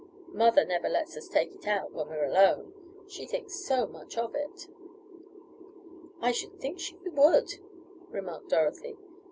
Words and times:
Mother 0.33 0.65
never 0.65 0.89
lets 0.89 1.15
us 1.15 1.27
take 1.27 1.53
it 1.53 1.67
out, 1.67 1.91
when 1.91 2.07
we're 2.07 2.25
alone. 2.25 2.73
She 3.07 3.27
thinks 3.27 3.53
so 3.63 3.85
much 3.85 4.17
of 4.17 4.33
it." 4.33 4.67
"I 6.19 6.31
should 6.31 6.59
think 6.59 6.79
she 6.79 6.97
would," 7.05 7.59
remarked 8.09 8.49
Dorothy. 8.49 8.97